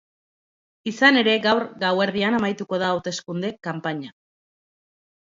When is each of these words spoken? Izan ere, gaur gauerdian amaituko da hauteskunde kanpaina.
Izan 0.91 1.19
ere, 1.19 1.35
gaur 1.43 1.61
gauerdian 1.83 2.37
amaituko 2.37 2.79
da 2.85 2.87
hauteskunde 2.95 3.53
kanpaina. 3.69 4.11